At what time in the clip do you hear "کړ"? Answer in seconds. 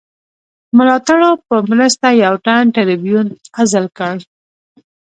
3.97-4.15